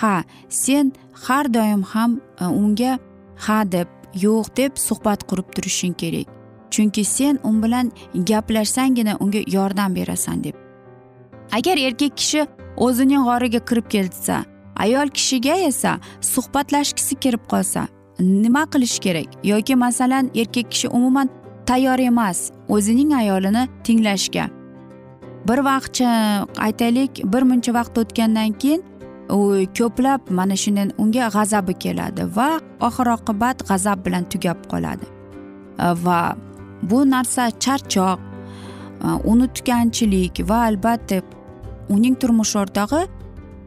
Ha 0.00 0.24
sen 0.48 0.92
har 1.26 1.54
doim 1.54 1.82
ham 1.82 2.20
e, 2.40 2.44
unga 2.44 2.98
ha 3.46 3.72
deb 3.72 3.88
yo'q 4.14 4.56
deb 4.56 4.72
suhbat 4.76 5.20
qurib 5.28 5.48
turishing 5.54 5.94
kerak. 5.94 6.26
Chunki 6.70 7.04
sen 7.04 7.38
u 7.44 7.50
bilan 7.62 7.92
gaplashsanggina 8.14 9.16
unga 9.20 9.40
yordam 9.46 9.94
berasan 9.96 10.44
deb. 10.44 10.54
Agar 11.52 11.76
erkak 11.76 12.16
kishi 12.16 12.46
o'zining 12.76 13.22
g'origa 13.28 13.60
kirib 13.68 13.86
ketsa 13.94 14.44
ayol 14.76 15.08
kishiga 15.16 15.56
esa 15.70 15.98
suhbatlashgisi 16.20 17.14
kirib 17.22 17.44
qolsa 17.52 17.88
nima 18.20 18.62
qilish 18.72 18.98
kerak? 19.04 19.28
Yoki 19.44 19.74
masalan 19.74 20.30
erkak 20.34 20.70
kishi 20.70 20.88
umuman 20.88 21.28
tayyor 21.68 21.98
emas 21.98 22.38
o'zining 22.68 23.12
ayolini 23.12 23.68
tinglashga. 23.84 24.44
Bir 25.48 25.58
vaqtcha 25.70 26.10
aytaylik 26.66 27.12
bir 27.32 27.42
muncha 27.50 27.72
vaqt 27.78 27.98
o'tgandan 28.02 28.52
keyin 28.62 28.82
u 29.30 29.38
ko'plab 29.78 30.20
mana 30.38 30.56
shunday 30.62 30.88
unga 31.02 31.28
g'azabi 31.36 31.74
keladi 31.84 32.22
va 32.36 32.48
oxir 32.88 33.06
oqibat 33.16 33.66
g'azab 33.68 33.98
bilan 34.06 34.24
tugab 34.32 34.58
qoladi. 34.72 35.06
Va 36.04 36.20
bu 36.90 36.98
narsa 37.10 37.50
charchoq 37.64 38.18
unutganchilik 39.32 40.34
va 40.50 40.58
albatta 40.68 41.20
uning 41.94 42.14
turmush 42.20 42.54
o'rtog'i 42.62 43.02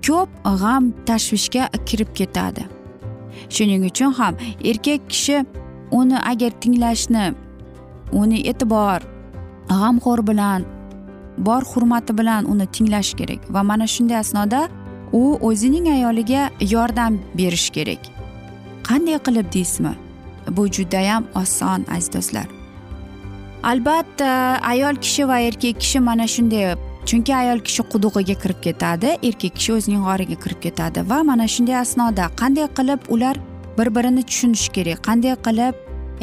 ko'p 0.08 0.30
g'am 0.64 0.84
tashvishga 1.10 1.64
kirib 1.88 2.12
ketadi. 2.20 2.64
Shuning 3.56 3.86
uchun 3.92 4.12
ham 4.20 4.34
erkak 4.70 5.02
kishi 5.14 5.38
uni 6.00 6.18
agar 6.32 6.52
tinglashni 6.62 7.26
uni 8.12 8.40
e'tibor 8.52 9.02
g'amxo'r 9.70 10.22
bilan 10.28 10.66
bor 11.38 11.62
hurmati 11.72 12.18
bilan 12.18 12.46
uni 12.52 12.68
tinglash 12.76 13.14
kerak 13.20 13.42
va 13.54 13.64
mana 13.64 13.88
shunday 13.96 14.18
asnoda 14.24 14.62
u 15.14 15.38
o'zining 15.42 15.88
ayoliga 15.88 16.50
yordam 16.60 17.20
berish 17.38 17.70
kerak. 17.70 18.00
Qanday 18.84 19.18
qilib 19.26 19.54
deysizmi? 19.54 19.94
Bu 20.56 20.68
judayam 20.68 21.24
oson 21.36 21.86
aziz 21.96 22.14
do'stlar. 22.14 22.48
Albatta 23.64 24.60
ayol 24.72 24.96
kishi 24.96 25.28
va 25.28 25.40
erkak 25.40 25.80
kishi 25.80 26.00
mana 26.00 26.28
shunday 26.28 26.76
chunki 27.06 27.36
ayol 27.36 27.60
kishi 27.68 27.84
qudug'iga 27.94 28.36
kirib 28.44 28.60
ketadi 28.68 29.10
erkak 29.30 29.56
kishi 29.58 29.74
o'zining 29.78 30.04
g'origa 30.08 30.38
kirib 30.44 30.60
ketadi 30.66 31.10
va 31.12 31.24
mana 31.30 31.48
shunday 31.54 31.78
asnoda 31.86 32.26
qanday 32.42 32.68
qilib 32.78 33.02
ular 33.16 33.36
bir 33.78 33.88
birini 33.96 34.24
tushunishi 34.30 34.70
kerak 34.78 35.00
qanday 35.08 35.36
qilib 35.48 35.76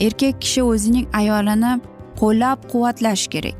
erkak 0.06 0.40
kishi 0.42 0.62
o'zining 0.62 1.06
ayolini 1.20 1.72
qo'llab 2.20 2.58
quvvatlash 2.72 3.24
kerak. 3.32 3.56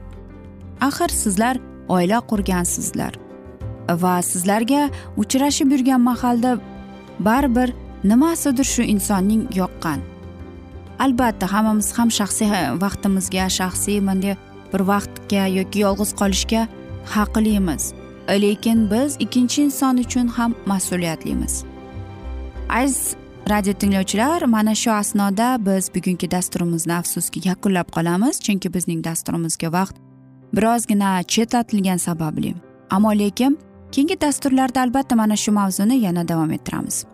Axir 0.81 1.11
sizlar 1.22 1.57
oila 1.88 2.18
qurgansizlar 2.31 3.12
va 4.03 4.14
sizlarga 4.31 4.83
uchrashib 5.22 5.72
yurgan 5.74 6.01
mahalda 6.11 6.59
baribir 7.29 7.68
nimasidir 8.05 8.64
shu 8.74 8.83
insonning 8.94 9.42
yoqqan. 9.61 10.01
Albatta 11.05 11.46
hammamiz 11.53 11.88
ham 11.98 12.11
shaxsiy 12.18 12.51
vaqtimizga 12.85 13.46
shaxsiy 13.59 13.98
bunday 14.09 14.35
bir 14.72 14.83
vaqtga 14.92 15.44
yoki 15.59 15.79
yolg'iz 15.87 16.11
qolishga 16.20 16.62
haqlimiz. 17.14 17.85
Lekin 18.44 18.79
biz 18.90 19.16
ikkinchi 19.24 19.62
inson 19.68 19.96
uchun 20.05 20.27
ham 20.37 20.55
mas'uliyatlimiz. 20.66 21.55
Aziz 22.81 23.16
radio 23.49 23.73
tinglovchilar 23.73 24.43
mana 24.43 24.75
shu 24.75 24.91
asnoda 24.91 25.57
biz 25.67 25.91
bugungi 25.95 26.31
dasturimizni 26.31 26.95
afsuski 26.95 27.49
yakunlab 27.49 27.89
qolamiz 27.97 28.41
chunki 28.41 28.75
bizning 28.75 29.05
dasturimizga 29.05 29.73
vaqt 29.73 29.97
birozgina 30.53 31.23
chetlatilgani 31.23 31.99
sababli. 31.99 32.55
Ammo 32.91 33.13
lekin 33.19 33.59
keyingi 33.93 34.21
dasturlarda 34.21 34.81
albatta 34.83 35.17
mana 35.17 35.37
shu 35.37 35.53
mavzuni 35.53 36.01
yana 36.01 36.29
davom 36.29 36.51
ettiramiz. 36.53 37.05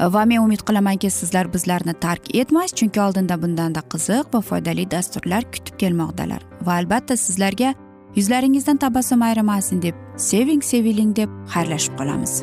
Va 0.00 0.24
men 0.24 0.38
umid 0.38 0.60
qilamanki 0.68 1.10
sizlar 1.10 1.52
bizlarni 1.54 1.94
tark 2.00 2.34
etmas 2.34 2.74
chunki 2.74 3.00
oldinda 3.00 3.42
bundanda 3.42 3.80
qiziq 3.80 4.34
va 4.34 4.40
foydali 4.40 4.90
dasturlar 4.90 5.42
kutib 5.52 5.74
kelmoqdalar. 5.78 6.42
Va 6.66 6.72
albatta 6.80 7.16
sizlarga 7.16 7.74
yuzlaringizdan 8.16 8.76
tabassum 8.76 9.22
ayrimasin 9.22 9.82
deb 9.82 9.94
seving 10.16 10.62
seviling 10.62 11.16
deb 11.16 11.28
xayrlashib 11.54 11.98
qolamiz. 11.98 12.42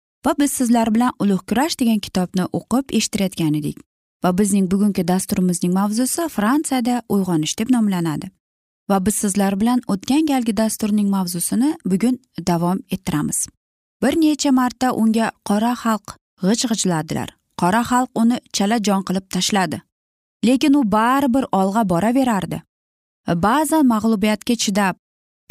Va 0.25 0.33
biz 0.39 0.51
sizlar 0.51 0.93
bilan 0.95 1.11
ulug' 1.19 1.45
kurash 1.49 1.79
degan 1.79 1.99
kitobni 1.99 2.45
o'qib 2.59 2.85
eshittirayotgan 2.97 3.53
edik 3.61 3.77
va 4.23 4.37
bizning 4.37 4.71
bugungi 4.71 5.07
dasturimizning 5.07 5.73
mavzusi 5.79 6.29
fransiyada 6.35 7.01
uyg'onish 7.09 7.57
deb 7.59 7.73
nomlanadi 7.75 8.31
va 8.91 9.05
biz 9.05 9.15
sizlar 9.23 9.59
bilan 9.61 9.81
o'tgan 9.93 10.25
galgi 10.31 10.57
dasturning 10.57 11.09
mavzusini 11.09 11.69
bugun 11.85 12.19
davom 12.47 12.79
ettiramiz. 12.95 13.47
Bir 14.01 14.13
necha 14.21 14.51
marta 14.51 14.87
unga 15.01 15.31
qora 15.49 15.73
xalq 15.83 16.15
g'ij 16.43 16.65
g'ijladilar 16.71 17.29
qora 17.61 17.81
xalq 17.91 18.09
uni 18.21 18.37
chala 18.55 18.77
jon 18.87 19.01
qilib 19.07 19.25
tashladi. 19.35 19.81
Lekin 20.47 20.73
u 20.79 20.81
baribir 20.95 21.45
olg'a 21.59 21.83
boraverardi. 21.91 22.61
Ba'zan 23.45 23.85
mag'lubiyatga 23.93 24.55
chidab 24.63 24.95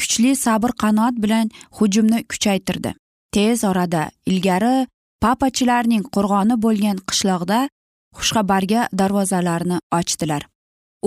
kuchli 0.00 0.33
sabr 0.44 0.70
qanoat 0.83 1.14
bilan 1.24 1.46
hujumni 1.78 2.18
kuchaytirdi. 2.30 2.90
Tez 3.35 3.64
orada 3.71 4.03
ilgari 4.27 4.87
papachilarning 5.25 6.05
qo'rg'oni 6.14 6.57
bo'lgan 6.64 6.99
qishloqda 7.09 7.59
xushxabarga 8.19 8.88
darvozalarni 9.01 9.79
ochdilar. 9.99 10.43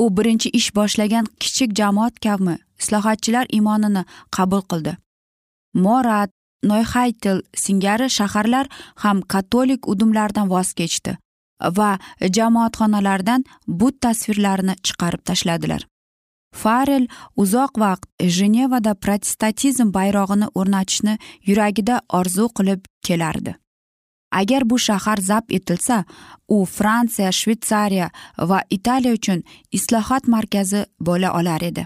U 0.02 0.04
birinchi 0.18 0.50
ish 0.60 0.70
boshlagan 0.78 1.26
kichik 1.42 1.70
jamoat 1.80 2.16
kavmi 2.26 2.56
islohotchilar 2.82 3.46
imonini 3.60 4.04
qabul 4.36 4.62
qildi. 4.72 4.94
Morat 5.86 6.32
noyxaytel 6.70 7.42
singari 7.64 8.08
shaharlar 8.18 8.66
ham 9.04 9.22
katolik 9.34 9.88
udumlardan 9.92 10.50
voz 10.54 10.74
kechdi 10.80 11.18
va 11.78 11.92
jamoatxonalardan 12.38 13.42
but 13.68 13.96
tasvirlarini 14.04 14.76
chiqarib 14.86 15.22
tashladilar. 15.30 15.82
Farel 16.62 17.08
uzoq 17.44 17.80
vaqt 17.84 18.08
jenevada 18.38 18.94
protestantizm 19.04 19.92
bayrog'ini 19.98 20.48
o'rnatishni 20.60 21.18
yuragida 21.48 22.02
orzu 22.20 22.48
qilib 22.58 22.82
kelardi. 23.08 23.56
Agar 24.32 24.63
bu 24.70 24.78
shahar 24.80 25.20
zabt 25.22 25.52
etilsa 25.58 26.04
u 26.50 26.66
fransiya 26.66 27.32
shvetsariya 27.39 28.08
va 28.50 28.60
italiya 28.78 29.13
uchun 29.20 29.44
islohot 29.78 30.28
markazi 30.36 30.86
bo'la 31.08 31.34
olar 31.39 31.62
edi. 31.70 31.86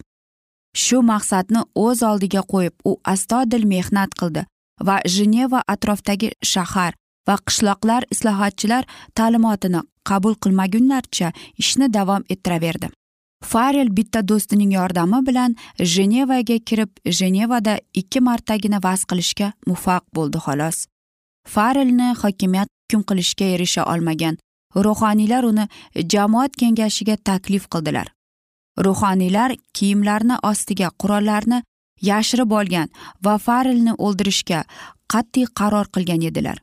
Shu 0.83 1.01
maqsadni 1.11 1.61
o'z 1.85 2.03
oldiga 2.11 2.41
qo'yib 2.53 2.75
u 2.89 2.91
astodil 3.13 3.65
mehnat 3.73 4.15
qildi 4.19 4.45
va 4.87 4.97
jeneva 5.15 5.61
atrofidagi 5.73 6.29
shahar 6.53 6.93
va 7.27 7.35
qishloqlar 7.47 8.07
islohotchilar 8.13 8.83
ta'limotini 9.17 9.81
qabul 10.09 10.35
qilmagunlaricha 10.43 11.31
ishni 11.63 11.87
davom 11.97 12.23
ettiraverdi. 12.33 12.87
Farel 13.43 13.89
bitta 13.97 14.27
do'stining 14.27 14.71
yordami 14.73 15.25
bilan 15.27 15.55
jenevaga 15.79 16.57
kirib 16.59 16.89
jenevada 17.19 17.79
ikki 17.93 18.19
martagina 18.19 18.79
vaz 18.83 19.05
qilishga 19.09 19.51
muvaffaq 19.67 20.03
bo'ldi 20.15 20.37
xolos. 20.45 20.85
Farelni 21.53 22.09
hokimiyat 22.21 22.69
hukm 22.91 23.03
qilishga 23.09 23.45
erisha 23.55 23.83
olmagan 23.93 24.37
ruhoniylar 24.75 25.43
uni 25.43 25.67
jamoat 26.13 26.55
kengashiga 26.61 27.15
taklif 27.17 27.67
qildilar. 27.73 28.07
Ruhoniylar 28.85 29.55
kiyimlarni 29.73 30.35
ostiga 30.43 30.89
qurollarni 31.01 31.63
yashirib 32.01 32.51
olgan 32.51 32.89
va 33.25 33.37
farelni 33.37 33.93
o'ldirishga 34.05 34.63
qat'iy 35.13 35.47
qaror 35.59 35.87
qilgan 35.95 36.21
edilar. 36.29 36.57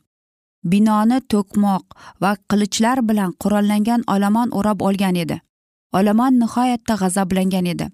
Binoni 0.71 1.19
to'kmoq 1.33 1.85
va 2.23 2.37
qilichlar 2.51 2.99
bilan 3.09 3.35
qurollangan 3.43 4.07
olomon 4.15 4.49
o'rab 4.59 4.81
olgan 4.89 5.17
edi. 5.25 5.41
Olomon 5.99 6.41
nihoyatda 6.43 6.95
g'azablangan 7.03 7.67
edi. 7.75 7.87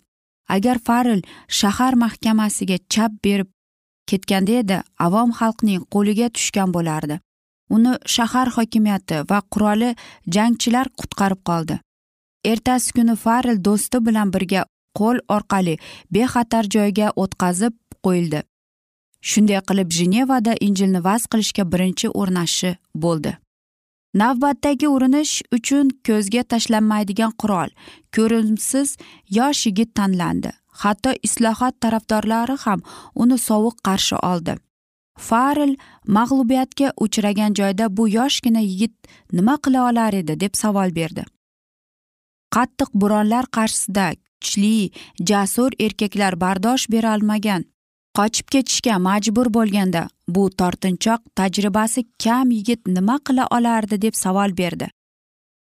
Agar 0.49 0.79
farel 0.87 1.21
shahar 1.49 1.95
mahkamasiga 2.05 2.79
chap 2.93 3.13
berib 3.25 3.49
ketganda 4.11 4.53
edi 4.63 4.79
avom 5.07 5.31
xalqning 5.41 5.83
qo'liga 5.95 6.29
tushgan 6.37 6.75
bo'lardi. 6.77 7.21
Uni 7.75 7.93
shahar 8.15 8.49
hokimiyati 8.57 9.17
va 9.31 9.39
qurolli 9.53 9.91
jangchilar 10.35 10.87
qutqarib 11.01 11.41
qoldi. 11.49 11.77
Ertasi 12.53 12.93
kuni 12.97 13.15
farel 13.25 13.59
do'sti 13.67 13.99
bilan 14.07 14.33
birga 14.35 14.63
qo'l 14.99 15.19
orqali 15.37 15.75
bexatar 16.15 16.65
joyga 16.77 17.13
o'tkazib 17.23 17.75
qo'yildi. 18.07 18.41
Shunday 19.31 19.61
qilib 19.69 19.89
jenevada 19.99 20.53
injilni 20.67 21.01
vaz 21.09 21.23
qilishga 21.33 21.65
birinchi 21.73 22.09
o'rnashi 22.21 22.71
bo'ldi. 23.05 23.33
Navbatdagi 24.15 24.89
urinish 24.89 25.43
uchun 25.53 25.91
ko'zga 26.07 26.43
tashlanmaydigan 26.43 27.33
qurol. 27.43 27.71
Ko'rimsiz 28.17 28.97
yosh 29.39 29.67
yigit 29.67 29.95
tanlandi. 29.95 30.51
Hatto 30.83 31.13
islohot 31.23 31.81
tarafdorlari 31.81 32.57
ham 32.65 32.83
uni 33.15 33.39
sovuq 33.39 33.77
qarshi 33.89 34.17
oldi. 34.33 34.57
Farel 35.19 35.77
mag'lubiyatga 36.17 36.93
uchragan 37.07 37.55
joyda 37.55 37.97
bu 37.97 38.09
yoshgina 38.09 38.61
yigit 38.61 38.95
nima 39.33 39.59
qila 39.65 39.89
olar 39.91 40.15
edi 40.23 40.41
deb 40.41 40.55
savol 40.63 40.95
berdi. 40.95 41.25
Qattiq 42.55 42.91
bo'ronlar 42.95 43.45
qarshisida 43.57 44.07
kuchli 44.41 44.91
jasur 45.31 45.71
erkaklar 45.87 46.41
bardosh 46.41 46.89
berolmagan 46.93 47.65
qochib 48.17 48.47
ketishga 48.53 48.99
majbur 48.99 49.49
bo'lganda 49.57 50.03
bu 50.35 50.43
tortinchoq 50.61 51.21
tajribasi 51.39 52.01
kam 52.25 52.51
yigit 52.57 52.81
nima 52.97 53.17
qila 53.27 53.45
olardi 53.57 54.03
deb 54.05 54.15
savol 54.15 54.51
berdi. 54.61 54.89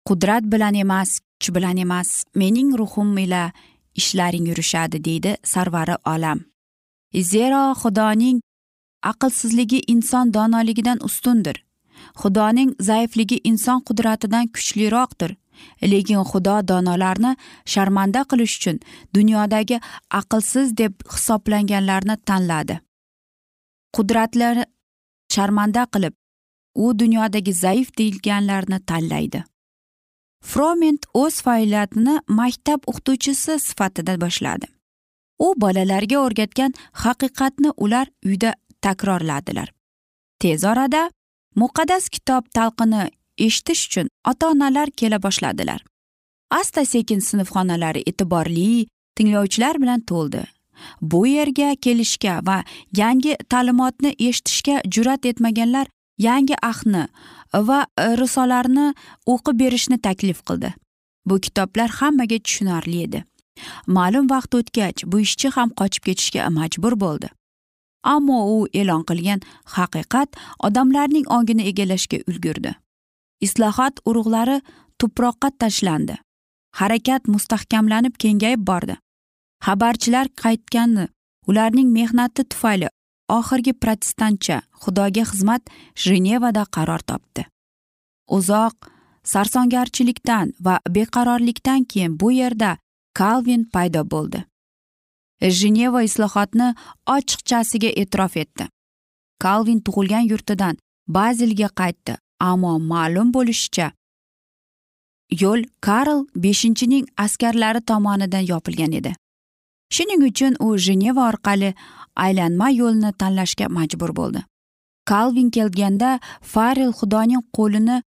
Qudrat 0.09 0.45
bilan 0.53 0.75
emas 0.75 1.11
kuch 1.21 1.55
bilan 1.57 1.77
emas 1.85 2.25
mening 2.35 2.71
ruhim 2.81 3.19
ila 3.25 3.43
ishlaring 4.01 4.47
yurishadi 4.51 5.05
deydi 5.05 5.37
sarvari 5.53 5.97
olam. 6.15 6.39
Zero 7.33 7.63
xudoning 7.83 8.41
aqlsizligi 9.11 9.81
inson 9.93 10.35
donoligidan 10.35 10.99
ustundir. 11.09 11.57
Xudoning 12.21 12.71
zaifligi 12.81 13.41
inson 13.45 13.81
qudratidan 13.89 14.47
kuchliroqdir. 14.55 15.37
Lekin 15.83 16.23
xudo 16.31 16.57
donolarni 16.69 17.37
sharmanda 17.73 18.23
qilish 18.31 18.57
uchun 18.59 18.81
dunyodagi 19.15 19.81
aqlsiz 20.21 20.77
deb 20.81 20.93
hisoblanganlarni 21.15 22.17
tanladi. 22.29 22.81
Qudratlari 23.97 24.65
sharmanda 25.35 25.87
qilib 25.95 26.15
u 26.75 26.99
dunyodagi 26.99 27.53
zaif 27.53 27.99
deyilganlarni 27.99 28.79
tanlaydi. 28.91 29.45
Froment 30.43 31.07
o'z 31.15 31.41
faoliyatini 31.43 32.15
maktab 32.29 32.81
o'qituvchisi 32.91 33.59
sifatida 33.67 34.21
boshladi. 34.21 34.67
U 35.39 35.55
bolalarga 35.63 36.19
o'rgatgan 36.25 36.75
haqiqatni 37.05 37.71
ular 37.77 38.07
uyda 38.25 38.55
takrorladilar. 38.83 39.73
Tez 40.41 40.65
orada 40.65 41.11
muqaddas 41.57 42.09
kitob 42.15 42.45
talqini 42.57 43.11
eshitish 43.39 43.87
uchun 43.87 44.09
ota 44.31 44.49
onalar 44.49 44.89
kela 44.91 45.23
boshladilar. 45.23 45.85
Asta 46.51 46.85
sekin 46.85 47.21
sinfxonalari 47.21 48.03
e'tiborli 48.07 48.87
tinglovchilar 49.17 49.81
bilan 49.83 50.01
to'ldi. 50.01 50.45
Bu 51.01 51.27
yerga 51.27 51.75
kelishga 51.85 52.41
va 52.47 52.65
yangi 52.97 53.37
ta'limotni 53.51 54.15
eshitishga 54.19 54.81
jur'at 54.95 55.27
etmaganlar 55.27 55.87
yangi 56.19 56.57
ahni 56.63 57.05
va 57.55 57.87
e, 57.99 58.17
risolarni 58.17 58.95
o'qib 59.27 59.59
berishni 59.59 59.99
taklif 59.99 60.43
qildi. 60.49 60.75
Bu 61.27 61.41
kitoblar 61.41 61.91
hammaga 62.01 62.39
tushunarli 62.39 63.03
edi. 63.07 63.25
Ma'lum 63.87 64.31
vaqt 64.31 64.55
o'tgach 64.59 65.05
bu 65.07 65.21
ishchi 65.27 65.49
ham 65.57 65.71
qochib 65.81 66.05
ketishga 66.09 66.51
majbur 66.59 66.95
bo'ldi. 67.05 67.29
Ammo 68.15 68.39
u 68.55 68.57
e'lon 68.81 69.03
qilgan 69.11 69.41
haqiqat 69.77 70.29
odamlarning 70.67 71.27
ongini 71.37 71.69
egallashga 71.71 72.19
ulgurdi. 72.31 72.75
Islohot 73.41 74.01
urug'lari 74.09 74.61
tuproqqa 74.99 75.51
tashlandi. 75.59 76.17
Harakat 76.79 77.29
mustahkamlanib 77.29 78.15
kengayib 78.19 78.67
bordi. 78.67 78.97
Xabarchilar 79.65 80.27
qaytgani 80.43 81.09
ularning 81.47 81.89
mehnati 81.99 82.45
tufayli 82.45 82.89
oxirgi 83.29 83.73
protestantcha 83.73 84.63
xudoga 84.83 85.25
xizmat 85.31 85.63
jenevada 86.05 86.65
qaror 86.75 87.03
topdi. 87.11 87.47
Uzoq 88.37 88.77
sarsongarchilikdan 89.33 90.53
va 90.65 90.79
beqarorlikdan 90.89 91.85
keyin 91.85 92.21
bu 92.21 92.33
yerda 92.33 92.77
kalvin 93.15 93.65
paydo 93.75 94.03
bo'ldi. 94.13 94.45
Jeneva 95.41 96.03
islohotni 96.03 96.69
ochiqchasiga 97.17 97.91
e'tirof 98.01 98.37
etdi. 98.37 98.65
Kalvin 99.45 99.81
tug'ilgan 99.87 100.25
yurtidan 100.31 100.77
bazilga 101.09 101.69
qaytdi. 101.81 102.15
Ammo 102.41 102.79
ma'lum 102.79 103.33
bo'lishicha 103.35 103.93
yo'l 105.43 105.65
karl 105.81 106.27
beshinchining 106.37 107.07
askarlari 107.17 107.81
tomonidan 107.81 108.45
yopilgan 108.53 108.93
edi. 108.93 109.15
Shuning 109.95 110.23
uchun 110.31 110.57
u 110.61 110.79
jeneva 110.79 111.29
orqali 111.31 111.75
aylanma 112.17 112.71
yo'lni 112.71 113.13
tanlashga 113.21 113.69
majbur 113.69 114.17
bo'ldi. 114.17 114.45
Kalvin 115.11 115.51
kelganda 115.51 116.19
farel 116.43 116.93
xudoning 116.99 117.43
qo'lini 117.57 118.03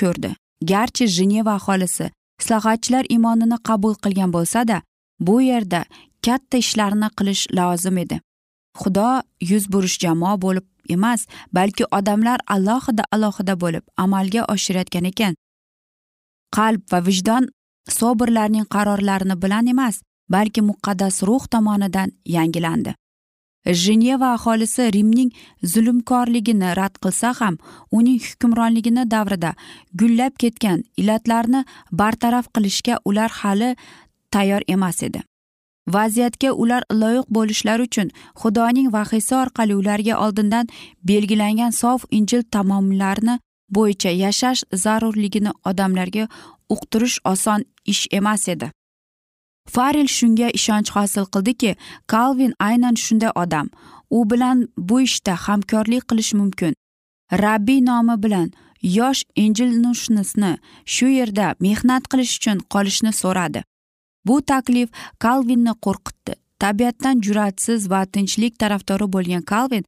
ko'rdi. 0.00 0.30
Garchi 0.70 1.06
jeneva 1.06 1.54
aholisi 1.54 2.10
islohotchilar 2.40 3.04
iymonini 3.14 3.58
qabul 3.68 3.94
qilgan 4.04 4.30
bo'lsada 4.36 4.82
bu 5.20 5.40
yerda 5.42 5.84
katta 6.26 6.56
ishlarni 6.64 7.08
qilish 7.18 7.42
lozim 7.58 7.98
edi. 8.04 8.20
Xudo 8.80 9.22
yuz 9.50 9.64
burish 9.72 9.98
jamoa 10.04 10.34
bo'lib 10.44 10.66
emas 10.88 11.26
balki 11.52 11.84
odamlar 11.98 12.40
alohida 12.46 13.04
alohida 13.12 13.54
bo'lib 13.62 13.84
amalga 13.96 14.44
oshirayotgan 14.54 15.04
ekan. 15.04 15.34
Qalb 16.56 16.82
va 16.92 17.00
vijdon 17.06 17.48
sobirlarning 17.98 18.66
qarorlarini 18.74 19.36
bilan 19.42 19.66
emas 19.66 20.02
balki 20.28 20.60
muqaddas 20.70 21.22
ruh 21.22 21.44
tomonidan 21.50 22.10
yangilandi. 22.26 22.94
Jeneva 23.66 24.32
aholisi 24.34 24.90
rimning 24.92 25.30
zulmkorligini 25.72 26.76
rad 26.76 26.94
qilsa 27.02 27.34
ham 27.40 27.58
uning 27.98 28.18
hukmronligini 28.28 29.04
davrida 29.10 29.52
gullab 29.94 30.34
ketgan 30.42 30.82
illatlarni 30.96 31.64
bartaraf 31.92 32.46
qilishga 32.54 32.98
ular 33.04 33.30
hali 33.30 33.76
tayyor 34.30 34.62
emas 34.68 35.02
edi. 35.02 35.22
Vaziyatga 35.88 36.52
ular 36.52 36.82
loyiq 36.92 37.26
bo'lishlari 37.36 37.82
uchun 37.82 38.10
xudoning 38.42 38.92
vahiysi 38.92 39.34
orqali 39.34 39.74
ularga 39.74 40.18
oldindan 40.24 40.68
belgilangan 41.04 41.70
sof 41.70 42.04
injil 42.10 42.42
tamomlarni 42.42 43.38
bo'yicha 43.70 44.10
yashash 44.24 44.62
zarurligini 44.84 45.52
odamlarga 45.64 46.28
uqtirish 46.74 47.18
oson 47.24 47.64
ish 47.84 48.06
emas 48.10 48.48
edi. 48.48 48.70
Farel 49.68 50.06
shunga 50.06 50.48
ishonch 50.58 50.90
hosil 50.96 51.24
qildiki 51.34 51.76
kalvin 52.06 52.52
aynan 52.68 52.94
shunday 53.04 53.32
odam. 53.42 53.70
U 54.10 54.30
bilan 54.30 54.68
bu 54.78 55.00
ishda 55.00 55.34
hamkorlik 55.46 56.08
qilish 56.10 56.32
mumkin. 56.34 56.74
Rabbiy 57.32 57.80
nomi 57.86 58.22
bilan 58.22 58.48
yosh 58.82 59.22
injilnushnisni 59.36 60.52
shu 60.94 61.06
yerda 61.18 61.54
mehnat 61.60 62.08
qilish 62.12 62.32
uchun 62.38 62.58
qolishni 62.72 63.12
so'radi. 63.22 63.62
Bu 64.26 64.42
taklif 64.42 64.88
kalvinni 65.18 65.74
qo'rqitdi. 65.86 66.34
Tabiatdan 66.62 67.20
jur'atsiz 67.26 67.90
va 67.90 68.00
tinchlik 68.14 68.58
tarafdori 68.62 69.06
bo'lgan 69.14 69.42
kalvin 69.52 69.84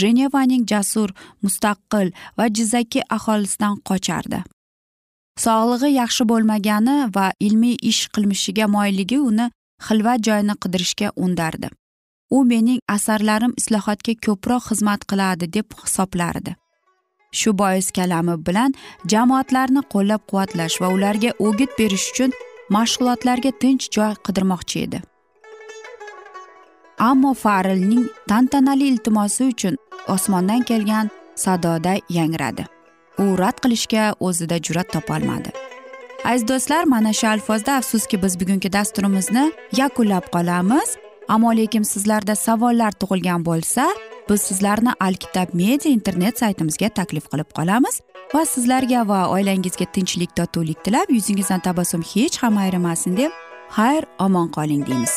jenevaning 0.00 0.64
jasur 0.72 1.10
mustaqil 1.42 2.12
va 2.38 2.46
jizzaki 2.56 3.00
aholisidan 3.16 3.74
qochardi. 3.88 4.42
Sog'lig'i 5.44 5.90
yaxshi 5.94 6.24
bo'lmagani 6.30 6.96
va 7.16 7.26
ilmiy 7.46 7.76
ish 7.90 8.02
qilmishiga 8.14 8.66
moyilligi 8.74 9.18
uni 9.30 9.46
xilvat 9.86 10.20
joyini 10.28 10.54
qidirishga 10.62 11.08
undardi. 11.24 11.68
U 12.36 12.44
mening 12.44 12.80
asarlarim 12.96 13.52
islohotga 13.60 14.14
ko'proq 14.26 14.62
xizmat 14.70 15.06
qiladi 15.10 15.46
deb 15.56 15.66
hisoblardi. 15.82 16.52
Shu 17.38 17.50
bois 17.60 17.88
kalami 17.98 18.34
bilan 18.46 18.74
jamoatlarni 19.12 19.82
qo'llab 19.94 20.22
quvvatlash 20.30 20.76
va 20.82 20.88
ularga 20.96 21.30
o'git 21.46 21.70
berish 21.78 22.06
uchun 22.12 22.30
mashg'ulotlarga 22.76 23.52
tinch 23.62 23.88
joy 23.96 24.12
qidirmoqchi 24.26 24.82
edi. 24.86 25.02
Ammo 27.10 27.34
farelning 27.44 28.04
tantanali 28.28 28.88
iltimosi 28.92 29.44
uchun 29.52 29.78
osmondan 30.08 30.62
kelgan 30.62 31.10
sadoda 31.34 31.94
yangradi. 32.18 32.66
U 33.22 33.24
rad 33.38 33.56
qilishga 33.64 34.04
o'zida 34.20 34.56
jur'at 34.66 34.88
topolmadi 34.92 35.52
aziz 36.24 36.48
do'stlar 36.48 36.84
mana 36.84 37.12
shu 37.12 37.26
alfozda 37.28 37.76
afsuski 37.80 38.22
biz 38.22 38.40
bugungi 38.40 38.72
dasturimizni 38.72 39.52
yakunlab 39.76 40.26
qolamiz. 40.34 40.96
Ammo 41.28 41.50
lekin 41.56 41.82
sizlarda 41.82 42.34
savollar 42.36 42.92
tug'ilgan 43.00 43.44
bo'lsa 43.48 43.84
biz 44.30 44.40
sizlarni 44.48 44.92
alkitab 45.00 45.48
media 45.54 45.90
internet 45.98 46.38
saytimizga 46.38 46.88
taklif 46.88 47.24
qilib 47.32 47.50
qolamiz. 47.58 48.00
Va 48.34 48.44
sizlarga 48.44 49.02
va 49.08 49.20
oilangizga 49.32 49.86
tinchlik 49.96 50.34
totuvlik 50.36 50.84
tilab 50.84 51.10
yuzingizdan 51.16 51.60
tabassum 51.64 52.02
hech 52.12 52.36
ham 52.42 52.58
ayrimasin 52.64 53.16
deb 53.16 53.32
xayr 53.76 54.04
omon 54.18 54.48
qoling 54.56 54.86
deymiz. 54.86 55.14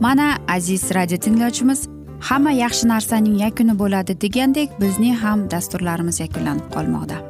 Mana 0.00 0.38
aziz 0.48 0.94
radio 0.94 1.16
tinglovchimiz 1.16 1.88
hamma 2.20 2.52
yaxshi 2.52 2.88
narsaning 2.88 3.36
yakuni 3.46 3.78
bo'ladi 3.82 4.20
degandek 4.20 4.80
bizning 4.80 5.20
ham 5.24 5.50
dasturlarimiz 5.50 6.20
yakunlanib 6.20 6.72
qolmoqda. 6.76 7.29